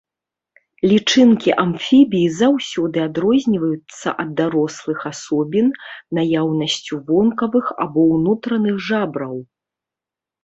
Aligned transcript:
Лічынкі 0.91 1.51
амфібій 1.63 2.23
заўсёды 2.37 3.03
адрозніваюцца 3.07 4.13
ад 4.23 4.31
дарослых 4.39 5.05
асобін 5.11 5.67
наяўнасцю 6.19 6.99
вонкавых 7.09 7.65
або 7.85 7.99
ўнутраных 8.15 8.75
жабраў. 8.89 9.35